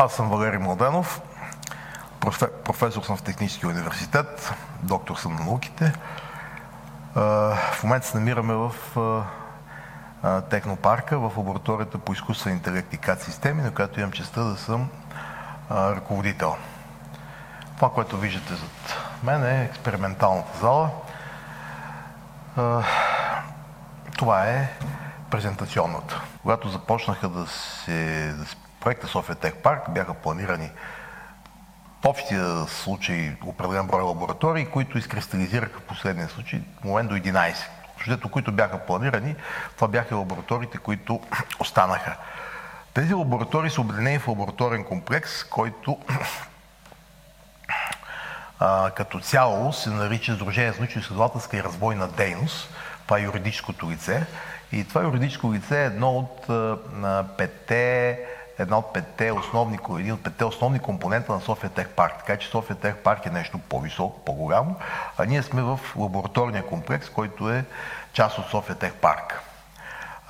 [0.00, 1.20] Аз съм Валери Младенов,
[2.64, 5.92] професор съм в Техническия университет, доктор съм на науките.
[7.14, 8.74] В момента се намираме в
[10.50, 14.88] Технопарка, в лабораторията по изкуствен интелект и КАД системи, на която имам честа да съм
[15.70, 16.56] ръководител.
[17.76, 20.90] Това, което виждате зад мен е експерименталната зала.
[24.18, 24.72] Това е
[25.30, 26.20] презентационната.
[26.42, 30.70] Когато започнаха да се, да се проекта София Тех Парк, бяха планирани
[32.02, 37.54] в общия случай определен брой лаборатории, които изкристализираха в последния случай в момент до 11.
[37.98, 39.36] Защото които бяха планирани,
[39.74, 41.20] това бяха лабораториите, които
[41.60, 42.16] останаха.
[42.94, 45.98] Тези лаборатории са обединени в лабораторен комплекс, който
[48.58, 52.74] а, като цяло се нарича Сдружение за научно-изследователска и развойна дейност.
[53.04, 54.26] Това е юридическото лице.
[54.72, 58.18] И това юридическо лице е едно от а, петте
[58.58, 62.14] една от петте основни, един от петте основни компонента на София Тех Парк.
[62.18, 64.76] Така че София Тех Парк е нещо по-високо, по-голямо,
[65.18, 67.64] а ние сме в лабораторния комплекс, който е
[68.12, 69.42] част от София Тех Парк.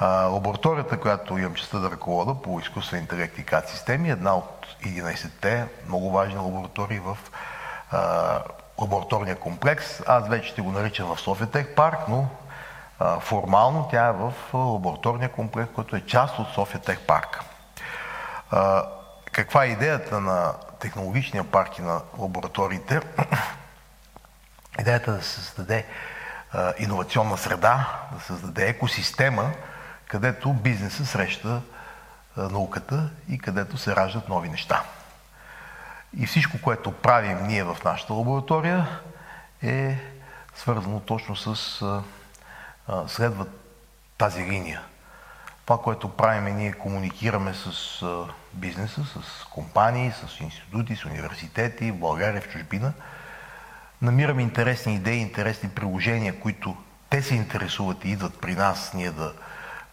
[0.00, 4.36] А, лабораторията, която имам честа да ръковода по изкуствен интелект и КАД системи, е една
[4.36, 7.18] от 11-те много важни лаборатории в
[7.90, 8.42] а,
[8.80, 10.02] лабораторния комплекс.
[10.06, 12.26] Аз вече ще го наричам в София Тех Парк, но
[12.98, 17.47] а, формално тя е в лабораторния комплекс, който е част от София Тех Парк.
[18.50, 18.84] А,
[19.32, 23.00] каква е идеята на технологичния парк и на лабораториите?
[24.80, 25.86] идеята е да се създаде
[26.52, 29.50] а, иновационна среда, да създаде екосистема,
[30.06, 31.62] където бизнеса среща
[32.36, 34.82] а, науката и където се раждат нови неща.
[36.16, 39.00] И всичко, което правим ние в нашата лаборатория,
[39.62, 39.98] е
[40.54, 43.46] свързано точно с а, следва
[44.18, 44.82] тази линия.
[45.68, 48.02] Това, което правим, е ние комуникираме с
[48.54, 52.92] бизнеса, с компании, с институти, с университети в България, в чужбина.
[54.02, 56.76] Намираме интересни идеи, интересни приложения, които
[57.10, 59.32] те се интересуват и идват при нас, ние да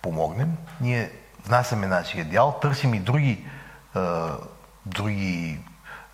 [0.01, 0.57] помогнем.
[0.81, 1.11] Ние
[1.45, 3.45] внасяме нашия дял, търсим и други,
[3.93, 4.31] а,
[4.85, 5.59] други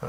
[0.02, 0.08] а,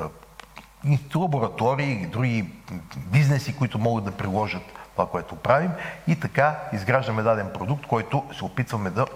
[1.15, 2.51] лаборатории, други
[2.97, 5.71] бизнеси, които могат да приложат това, което правим
[6.07, 9.07] и така изграждаме даден продукт, който се опитваме да,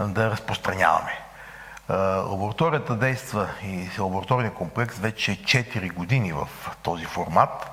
[0.00, 1.12] да разпространяваме.
[2.28, 6.48] Лабораторията действа и лабораторния комплекс вече 4 години в
[6.82, 7.70] този формат.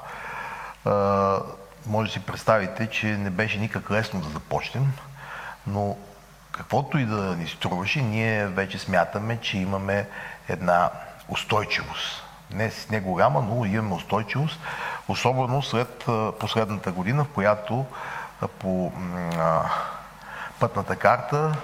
[1.85, 4.94] Може да си представите, че не беше никак лесно да започнем,
[5.68, 5.97] но
[6.51, 10.07] каквото и да ни струваше, ние вече смятаме, че имаме
[10.50, 10.90] една
[11.28, 12.24] устойчивост.
[12.51, 14.59] Не, не голяма, но имаме устойчивост
[15.09, 16.06] особено след
[16.40, 17.86] последната година, в която
[18.59, 18.92] по
[20.59, 21.56] пътната карта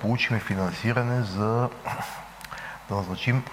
[0.00, 1.68] получихме финансиране за
[2.88, 3.44] да назначим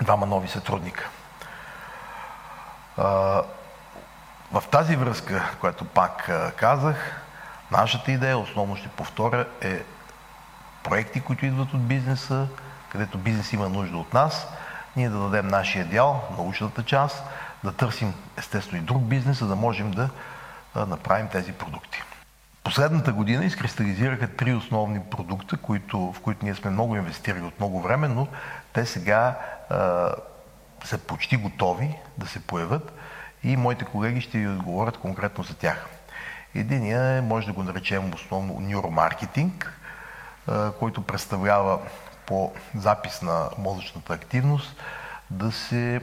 [0.00, 1.08] двама нови сътрудника.
[4.52, 7.22] В тази връзка, която пак казах,
[7.70, 9.82] нашата идея, основно ще повторя, е
[10.82, 12.46] проекти, които идват от бизнеса,
[12.88, 14.46] където бизнес има нужда от нас,
[14.96, 17.24] ние да дадем нашия дял, научната част,
[17.64, 20.10] да търсим естествено и друг бизнес, за да можем да
[20.86, 22.02] направим тези продукти.
[22.64, 27.80] Последната година изкристализираха три основни продукта, които, в които ние сме много инвестирали от много
[27.80, 28.26] време, но
[28.72, 29.38] те сега
[29.70, 30.10] а,
[30.84, 32.92] са почти готови да се появят
[33.44, 35.86] и моите колеги ще ви отговорят конкретно за тях.
[36.54, 39.80] Единия е, може да го наречем основно нюромаркетинг,
[40.78, 41.78] който представлява
[42.26, 44.76] по запис на мозъчната активност
[45.30, 46.00] да се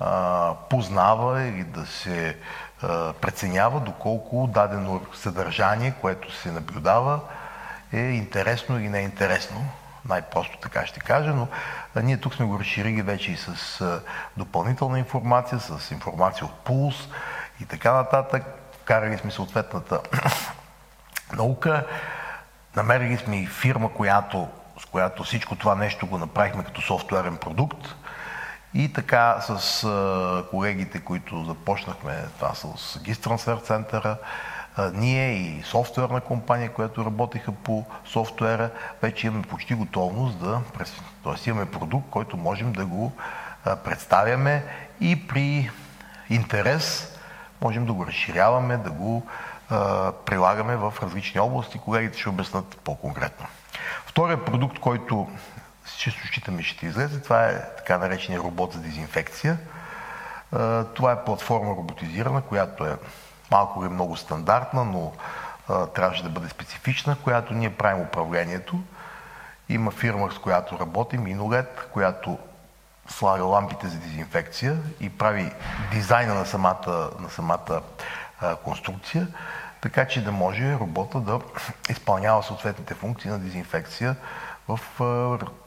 [0.00, 2.36] а, познава или да се
[2.82, 7.20] а, преценява доколко дадено съдържание, което се наблюдава,
[7.92, 9.64] е интересно или не е интересно.
[10.08, 11.48] Най-просто така ще кажа, но
[11.94, 14.00] а, ние тук сме го разширили вече и с а,
[14.36, 17.08] допълнителна информация, с информация от пулс
[17.60, 18.42] и така нататък.
[18.84, 20.00] Карали сме съответната
[21.36, 21.86] наука.
[22.76, 24.48] Намерили сме и фирма, която,
[24.78, 27.94] с която всичко това нещо го направихме като софтуерен продукт
[28.74, 32.66] и така с колегите, които започнахме това с
[32.98, 34.16] GIS Transfer центъра,
[34.92, 38.70] ние и софтуерна компания, която работиха по софтуера,
[39.02, 40.60] вече имаме почти готовност да,
[41.24, 41.50] т.е.
[41.50, 43.12] имаме продукт, който можем да го
[43.84, 44.64] представяме
[45.00, 45.70] и при
[46.30, 47.14] интерес
[47.60, 49.26] можем да го разширяваме, да го
[49.70, 51.78] а, прилагаме в различни области.
[51.78, 53.46] Колегите ще обяснат по-конкретно.
[54.06, 55.28] Вторият продукт, който
[55.98, 57.20] чисто считаме, ще излезе.
[57.20, 59.58] Това е така наречения робот за дезинфекция.
[60.94, 62.96] Това е платформа роботизирана, която е
[63.50, 65.12] малко или много стандартна, но
[65.94, 68.82] трябваше да бъде специфична, която ние правим управлението
[69.68, 72.38] Има фирма, с която работим, Инолет, която
[73.08, 75.52] слага лампите за дезинфекция и прави
[75.90, 77.82] дизайна на самата, на самата
[78.40, 79.28] а, конструкция,
[79.80, 81.40] така че да може робота да
[81.88, 84.16] изпълнява съответните функции на дезинфекция
[84.68, 84.80] в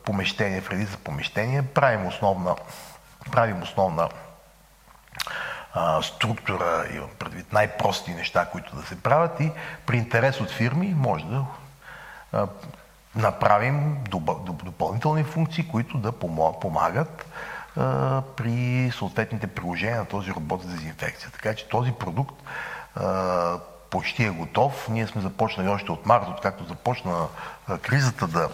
[0.05, 1.63] помещение, в редица помещения.
[1.63, 2.55] Правим основна,
[3.31, 4.09] правим основна
[5.73, 9.51] а, структура, имам предвид най-прости неща, които да се правят и
[9.85, 11.45] при интерес от фирми може да
[12.33, 12.47] а,
[13.15, 13.97] направим
[14.63, 16.11] допълнителни функции, които да
[16.61, 17.25] помагат
[17.77, 21.31] а, при съответните приложения на този робот за дезинфекция.
[21.31, 22.35] Така че този продукт
[22.95, 23.59] а,
[23.89, 24.89] почти е готов.
[24.89, 27.27] Ние сме започнали още от март, откакто започна
[27.67, 28.49] а, кризата да,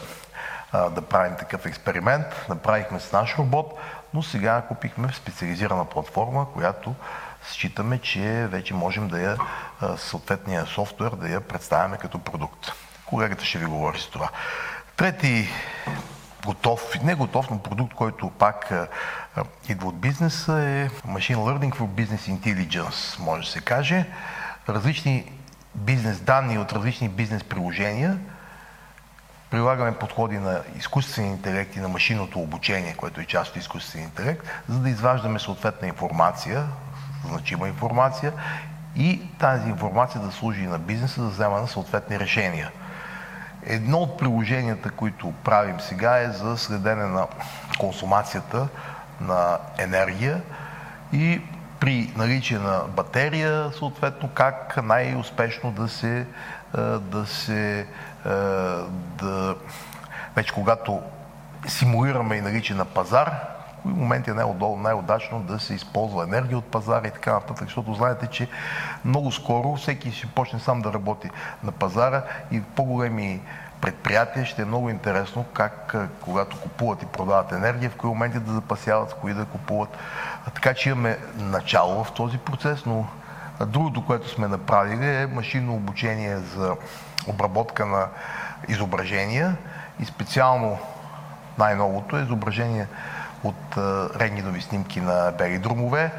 [0.73, 2.25] да правим такъв експеримент.
[2.49, 3.79] Направихме с наш робот,
[4.13, 6.95] но сега купихме специализирана платформа, която
[7.43, 9.37] считаме, че вече можем да я,
[9.97, 12.71] съответния софтуер да я представяме като продукт.
[13.05, 14.29] Колегата ще ви говори с това.
[14.95, 15.49] Трети
[16.45, 18.73] готов, не готов, но продукт, който пак
[19.69, 24.05] идва от бизнеса е Machine Learning for Business Intelligence, може да се каже.
[24.69, 25.31] Различни
[25.75, 28.17] бизнес данни от различни бизнес приложения.
[29.53, 34.47] Прилагаме подходи на изкуствен интелект и на машинното обучение, което е част от изкуствен интелект,
[34.69, 36.63] за да изваждаме съответна информация,
[37.25, 38.33] значима информация
[38.95, 42.71] и тази информация да служи на бизнеса да взема на съответни решения–
[43.65, 47.27] Едно от приложенията, които правим сега е за следене на
[47.79, 48.67] консумацията
[49.21, 50.41] на енергия
[51.13, 51.41] и
[51.79, 56.25] при наличие на батерия, съответно, как най-успешно да се,
[57.01, 57.87] да се,
[58.95, 59.55] да,
[60.35, 61.01] вече когато
[61.67, 63.31] симулираме и наличие на пазар,
[63.81, 64.33] кои моменти е
[64.77, 68.47] най-удачно да се използва енергия от пазара и така нататък, защото знаете, че
[69.05, 71.29] много скоро всеки ще почне сам да работи
[71.63, 73.41] на пазара и по-големи
[73.81, 78.51] предприятия ще е много интересно как, когато купуват и продават енергия, в кои моменти да
[78.51, 79.97] запасяват, в кои да купуват.
[80.53, 83.07] Така че имаме начало в този процес, но
[83.61, 86.75] другото, което сме направили е машинно обучение за
[87.27, 88.07] обработка на
[88.67, 89.55] изображения
[89.99, 90.77] и специално
[91.57, 92.87] най-новото е изображение
[93.43, 93.77] от
[94.15, 96.11] рентгенови снимки на бели друмове,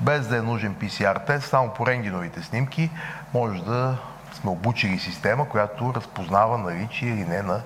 [0.00, 2.90] без да е нужен PCR тест, само по рентгеновите снимки
[3.34, 3.96] може да
[4.32, 7.60] сме обучили система, която разпознава наличие или не на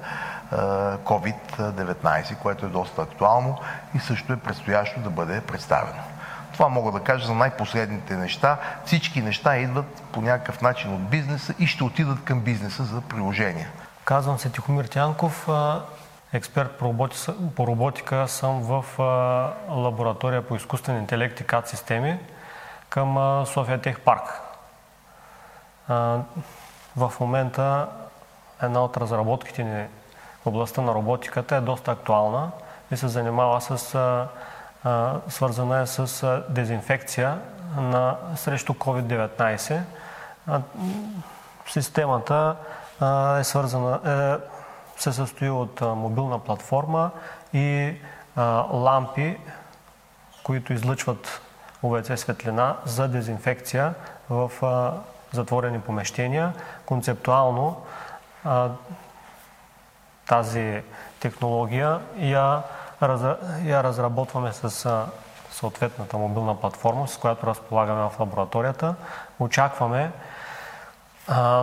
[1.04, 3.58] COVID-19, което е доста актуално
[3.94, 6.02] и също е предстоящо да бъде представено.
[6.52, 8.56] Това мога да кажа за най-последните неща.
[8.84, 13.68] Всички неща идват по някакъв начин от бизнеса и ще отидат към бизнеса за приложения.
[14.04, 15.48] Казвам се Тихомир Тянков,
[16.32, 17.16] експерт по, роботи,
[17.56, 18.28] по роботика.
[18.28, 18.84] Съм в
[19.68, 22.18] лаборатория по изкуствен интелект и КАД системи
[22.88, 24.40] към София Тех Парк.
[26.96, 27.88] В момента
[28.62, 29.86] една от разработките ни
[30.42, 32.50] в областта на роботиката е доста актуална
[32.90, 33.94] и се занимава с,
[35.28, 37.38] свързана е с дезинфекция
[37.76, 39.80] на, срещу COVID-19.
[41.66, 42.56] Системата
[43.00, 47.10] а, е свързана, е, се състои от мобилна платформа
[47.52, 47.94] и
[48.36, 48.42] а,
[48.72, 49.38] лампи,
[50.42, 51.40] които излъчват
[51.82, 53.94] УВЦ светлина за дезинфекция
[54.30, 54.50] в
[55.32, 56.52] затворени помещения.
[56.86, 57.82] Концептуално
[60.26, 60.82] тази
[61.20, 62.62] технология я,
[63.64, 65.06] я разработваме с
[65.50, 68.94] съответната мобилна платформа, с която разполагаме в лабораторията.
[69.38, 70.12] Очакваме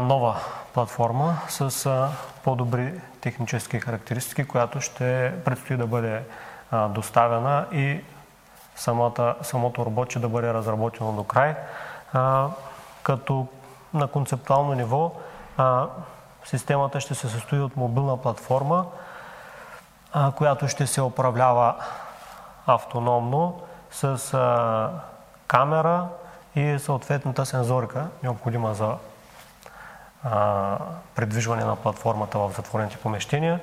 [0.02, 0.36] нова
[0.74, 2.10] платформа с
[2.44, 6.24] по-добри технически характеристики, която ще предстои да бъде
[6.90, 8.04] доставена и
[8.76, 11.56] самата, самото робоче да бъде разработено до край.
[13.04, 13.48] Като
[13.94, 15.12] на концептуално ниво
[16.46, 18.86] системата ще се състои от мобилна платформа,
[20.36, 21.76] която ще се управлява
[22.68, 23.62] автономно
[23.92, 24.34] с
[25.48, 26.08] камера
[26.56, 28.96] и съответната сензорика, необходима за
[30.24, 30.78] а,
[31.16, 33.60] предвижване на платформата в затворените помещения.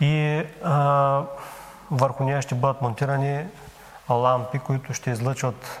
[0.00, 0.44] И
[1.90, 3.46] върху нея ще бъдат монтирани
[4.10, 5.80] лампи, които ще излъчват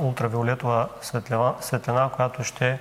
[0.00, 2.80] ултравиолетова светлина, светлина която ще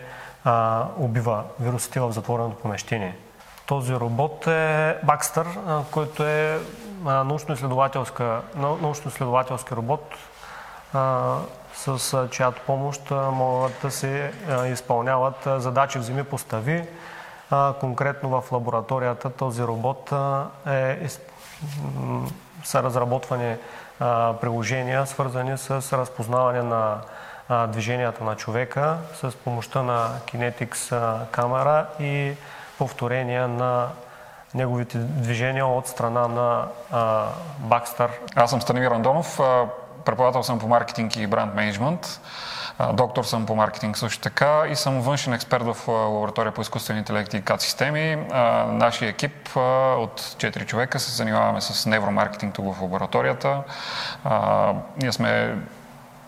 [0.98, 3.18] убива вирусите в затвореното помещение.
[3.66, 5.48] Този робот е Бакстър,
[5.92, 6.60] който е
[7.06, 10.16] научно-изследователски робот,
[11.74, 14.34] с чиято помощ могат да се
[14.68, 16.88] изпълняват задачи в земи постави.
[17.80, 20.14] Конкретно в лабораторията този робот
[20.68, 21.08] е,
[22.64, 23.56] са разработвани
[24.42, 26.98] приложения, свързани с разпознаване на
[27.68, 30.96] движенията на човека с помощта на Kinetics
[31.32, 32.34] камера и
[32.78, 33.88] повторения на
[34.54, 37.26] неговите движения от страна на а,
[37.60, 38.10] Бакстър.
[38.36, 39.40] Аз съм Станимир Андонов,
[40.06, 42.22] преподавател съм по маркетинг и бранд менеджмент.
[42.94, 47.34] Доктор съм по маркетинг също така и съм външен експерт в лаборатория по изкуствен интелект
[47.34, 48.16] и КАД системи.
[48.68, 49.48] Нашия екип
[49.98, 53.64] от 4 човека се занимаваме с невромаркетинг тук в лабораторията.
[54.98, 55.58] Ние сме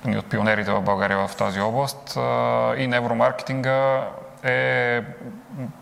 [0.05, 2.17] ни от пионерите в България в тази област
[2.77, 4.07] и невромаркетинга
[4.47, 5.03] е,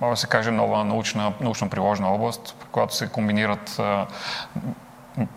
[0.02, 3.82] може да се каже, нова научна, научно приложена област, в която се комбинират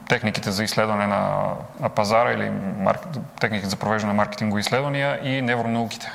[0.08, 3.00] техниките за изследване на, на пазара или марк...
[3.40, 6.10] техниките за провеждане на маркетингови изследвания и невронауките.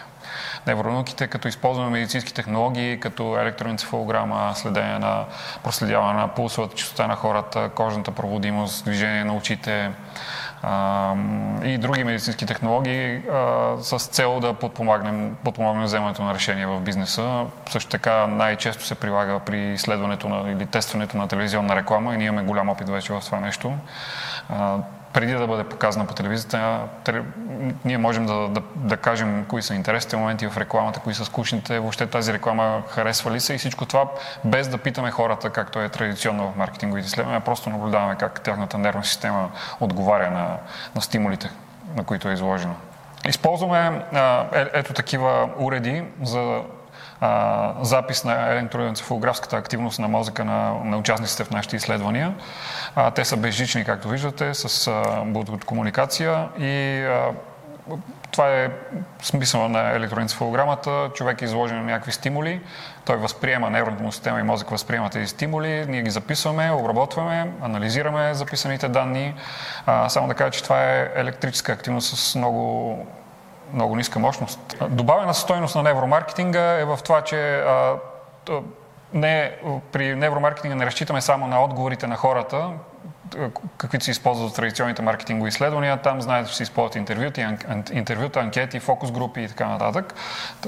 [0.68, 5.26] Невронауките, като използваме медицински технологии, като електроенцефалограма, следение на
[5.64, 9.92] проследяване на пулсовата частота на хората, кожната проводимост, движение на очите,
[11.64, 13.22] и други медицински технологии
[13.82, 17.46] с цел да подпомагнем, подпомогнем вземането на решения в бизнеса.
[17.70, 22.28] Също така най-често се прилага при изследването на, или тестването на телевизионна реклама и ние
[22.28, 23.74] имаме голям опит вече в това нещо
[25.14, 26.80] преди да бъде показана по телевизията,
[27.86, 31.80] ние можем да, да, да кажем кои са интересните моменти в рекламата, кои са скучните,
[31.80, 34.08] въобще тази реклама харесва ли се и всичко това
[34.46, 39.04] без да питаме хората, както е традиционно в маркетинговите изследвания, просто наблюдаваме как тяхната нервна
[39.04, 40.58] система отговаря на,
[40.96, 41.50] на стимулите,
[41.96, 42.76] на които е изложена.
[43.28, 44.02] Използваме
[44.54, 46.62] е, ето такива уреди за
[47.24, 52.36] а, запис на електроенцефалографската активност на мозъка на, на участниците в нашите изследвания.
[52.96, 54.92] А, те са безжични, както виждате, с
[55.26, 57.32] Bluetooth комуникация и а,
[58.32, 58.70] това е
[59.22, 61.10] смисъла на електроенцефалограмата.
[61.14, 62.62] Човек е изложен на някакви стимули,
[63.06, 68.34] той възприема, нервната му система и мозък възприема тези стимули, ние ги записваме, обработваме, анализираме
[68.34, 69.34] записаните данни.
[69.86, 72.98] А, само да кажа, че това е електрическа активност с много
[73.74, 74.84] много ниска мощност.
[74.90, 77.96] Добавена стойност на невромаркетинга е в това, че а,
[79.14, 79.56] не,
[79.92, 82.70] при невромаркетинга не разчитаме само на отговорите на хората,
[83.78, 85.98] каквито се използват в традиционните маркетингови изследвания.
[85.98, 87.58] Там знаете, че се използват интервюта,
[87.92, 90.14] интервюта, анкети, фокус групи и така нататък.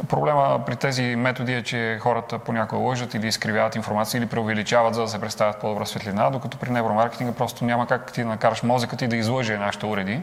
[0.08, 5.02] Проблема при тези методи е, че хората понякога лъжат или изкривяват информация или преувеличават, за
[5.02, 9.00] да се представят по-добра светлина, докато при невромаркетинга просто няма как ти да накараш мозъкът
[9.00, 10.22] ти да излъже нашите уреди.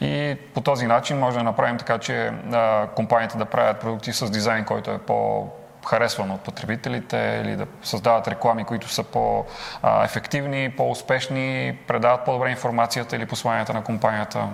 [0.00, 4.30] И по този начин може да направим така, че а, компаниите да правят продукти с
[4.30, 5.48] дизайн, който е по
[5.86, 13.26] харесван от потребителите или да създават реклами, които са по-ефективни, по-успешни, предават по-добре информацията или
[13.26, 14.48] посланията на компанията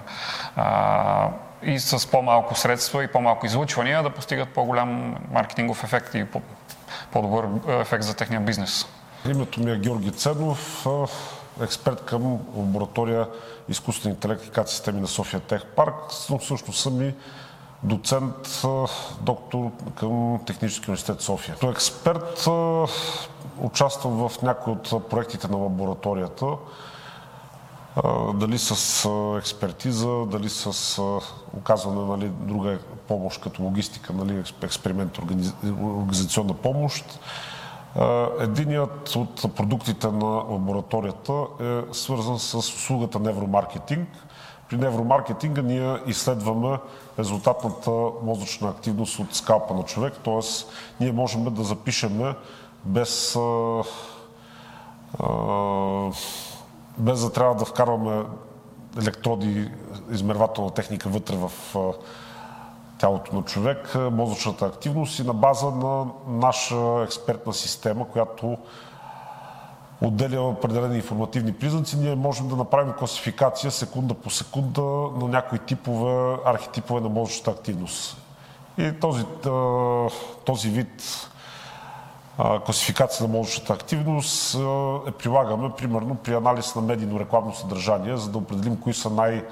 [1.62, 6.26] и с по-малко средства и по-малко излучвания да постигат по-голям маркетингов ефект и
[7.12, 7.48] по-добър
[7.80, 8.86] ефект за техния бизнес.
[9.28, 10.86] Името ми е Георги Цедов,
[11.62, 13.26] експерт към лаборатория
[13.68, 15.94] изкуствен интелект и КАТ системи на София Тех Парк,
[16.30, 16.40] но
[16.72, 17.14] съм и
[17.82, 18.62] доцент,
[19.20, 21.54] доктор към Технически университет София.
[21.54, 22.46] Като експерт
[23.60, 26.46] участвам в някои от проектите на лабораторията,
[28.34, 31.00] дали с експертиза, дали с
[31.56, 32.78] оказване нали, друга
[33.08, 37.20] помощ като логистика, нали, експеримент, организационна помощ.
[38.40, 44.08] Единият от продуктите на лабораторията е свързан с услугата невромаркетинг.
[44.70, 46.78] При невромаркетинга ние изследваме
[47.18, 47.90] резултатната
[48.22, 50.40] мозъчна активност от скалпа на човек, т.е.
[51.00, 52.34] ние можем да запишем
[52.84, 53.38] без,
[56.98, 58.24] без да трябва да вкарваме
[58.98, 59.70] електроди,
[60.10, 61.52] измервателна техника вътре в
[62.98, 68.58] тялото на човек, мозъчната активност и на база на наша експертна система, която
[70.00, 74.82] отделя определени информативни признаци, ние можем да направим класификация секунда по секунда
[75.20, 78.22] на някои типове, архетипове на мозъчната активност.
[78.78, 79.24] И този,
[80.44, 81.02] този вид
[82.66, 84.54] класификация на мозъчната активност
[85.08, 89.44] е прилагаме примерно при анализ на медийно рекламно съдържание, за да определим кои са най-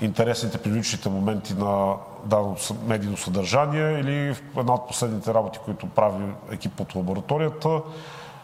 [0.00, 6.80] интересните привличните моменти на дадено медийно съдържание или една от последните работи, които прави екип
[6.80, 7.80] от лабораторията,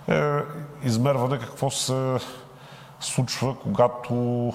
[0.08, 0.40] е
[0.84, 2.18] измерване какво се
[3.00, 4.52] случва, когато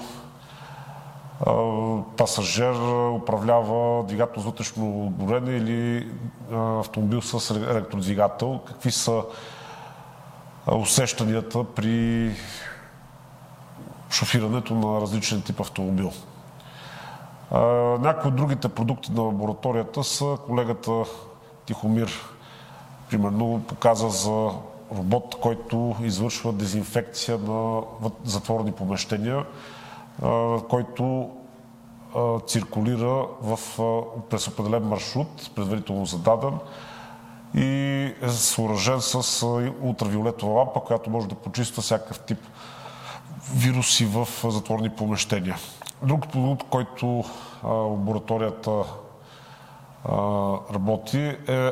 [2.17, 2.73] пасажир
[3.11, 6.11] управлява двигател с вътрешно горене или
[6.53, 9.23] автомобил с електродвигател, какви са
[10.71, 12.31] усещанията при
[14.09, 16.11] шофирането на различен тип автомобил.
[17.99, 20.91] Някои от другите продукти на лабораторията са колегата
[21.65, 22.11] Тихомир,
[23.09, 24.49] примерно, показа за
[24.97, 27.81] робот, който извършва дезинфекция на
[28.23, 29.45] затворени помещения,
[30.69, 31.29] който
[32.47, 33.59] циркулира в,
[34.29, 36.53] през определен маршрут, предварително зададен,
[37.55, 37.65] и
[38.21, 39.45] е съоръжен с
[39.81, 42.39] ултравиолетова лампа, която може да почиства всякакъв тип
[43.55, 45.55] вируси в затворни помещения.
[46.03, 47.23] Друг продукт, който
[47.63, 48.83] лабораторията
[50.73, 51.71] работи е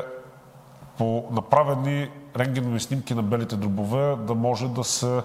[0.98, 2.08] по направени
[2.38, 5.22] рентгенови снимки на белите дробове да може да се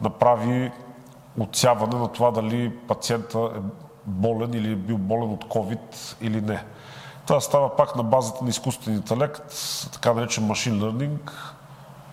[0.00, 0.72] направи
[1.40, 3.60] отсяване на това дали пациента е
[4.06, 6.64] болен или е бил болен от COVID или не.
[7.26, 9.42] Това става пак на базата на изкуствен интелект,
[9.92, 11.30] така наречен машин learning,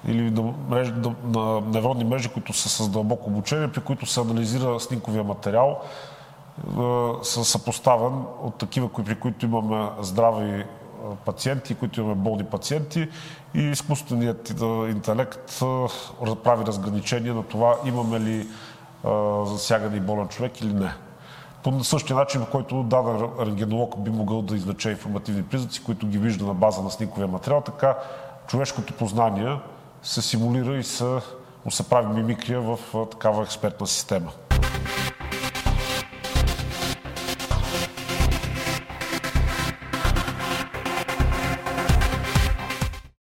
[0.08, 0.92] или на, мреж,
[1.24, 5.82] на невронни мрежи, които са с дълбоко обучение, при които се анализира снимковия материал,
[7.24, 10.66] са съпоставен от такива, при които имаме здрави
[11.26, 13.10] пациенти, които имаме болни пациенти
[13.54, 14.50] и изкуственият
[14.90, 15.60] интелект
[16.44, 18.48] прави разграничение на това имаме ли
[19.46, 20.94] засягане и болен човек или не.
[21.64, 26.18] По същия начин, в който даден рентгенолог би могъл да извлече информативни признаци, които ги
[26.18, 27.98] вижда на база на снимковия материал, така
[28.48, 29.58] човешкото познание
[30.04, 31.20] се симулира и се,
[31.70, 32.80] се прави мимикрия в
[33.12, 34.32] такава експертна система.